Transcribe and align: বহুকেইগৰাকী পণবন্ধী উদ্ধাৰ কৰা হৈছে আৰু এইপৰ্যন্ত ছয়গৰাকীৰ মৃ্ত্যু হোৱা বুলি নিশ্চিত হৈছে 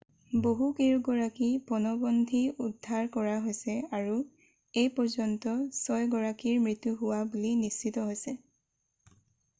বহুকেইগৰাকী 0.43 1.49
পণবন্ধী 1.71 2.39
উদ্ধাৰ 2.67 3.11
কৰা 3.17 3.35
হৈছে 3.43 3.75
আৰু 3.99 4.15
এইপৰ্যন্ত 4.15 5.55
ছয়গৰাকীৰ 5.81 6.59
মৃ্ত্যু 6.67 6.97
হোৱা 7.03 7.23
বুলি 7.37 7.55
নিশ্চিত 7.65 8.11
হৈছে 8.11 8.39